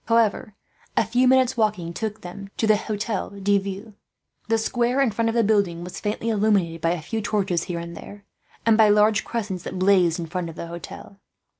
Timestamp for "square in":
4.57-5.11